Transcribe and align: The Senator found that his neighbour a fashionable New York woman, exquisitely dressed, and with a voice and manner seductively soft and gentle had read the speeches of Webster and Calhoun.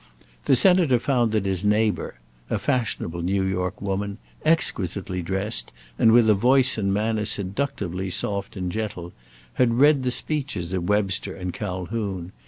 The 0.45 0.55
Senator 0.55 0.97
found 0.97 1.31
that 1.31 1.45
his 1.45 1.63
neighbour 1.63 2.15
a 2.49 2.57
fashionable 2.57 3.21
New 3.21 3.43
York 3.43 3.79
woman, 3.83 4.17
exquisitely 4.43 5.21
dressed, 5.21 5.71
and 5.99 6.11
with 6.11 6.27
a 6.27 6.33
voice 6.33 6.75
and 6.75 6.91
manner 6.91 7.25
seductively 7.25 8.09
soft 8.09 8.57
and 8.57 8.71
gentle 8.71 9.13
had 9.61 9.75
read 9.77 10.01
the 10.01 10.09
speeches 10.09 10.73
of 10.73 10.89
Webster 10.89 11.35
and 11.35 11.53
Calhoun. 11.53 12.31